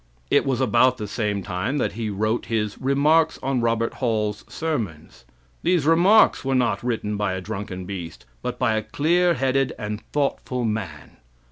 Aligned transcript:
It 0.31 0.47
was 0.47 0.59
about 0.59 0.97
the 0.97 1.07
same 1.07 1.43
time 1.43 1.77
that 1.77 1.91
he 1.91 2.09
wrote 2.09 2.47
his 2.47 2.79
"Remarks 2.81 3.37
on 3.43 3.61
Robert 3.61 3.93
Hall's 3.93 4.43
Sermons." 4.49 5.25
These 5.61 5.85
"Remarks" 5.85 6.43
were 6.43 6.55
not 6.55 6.81
written 6.81 7.17
by 7.17 7.33
a 7.33 7.39
drunken 7.41 7.85
beast, 7.85 8.25
but 8.41 8.57
by 8.57 8.73
a 8.75 8.81
clear 8.81 9.35
headed 9.35 9.73
and 9.77 10.01
thoughtful 10.11 10.65
man. 10.65 11.17